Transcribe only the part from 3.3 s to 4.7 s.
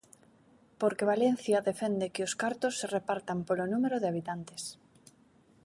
polo número de habitantes.